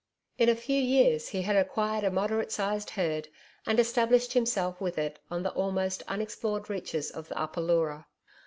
[0.39, 3.27] In a few years he had acquired a moderate sized herd
[3.67, 8.07] and established himself with it on the almost unexplored reaches of the Upper Leura.